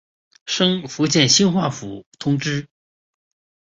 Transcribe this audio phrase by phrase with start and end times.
[0.47, 2.67] 升福建兴化府同知。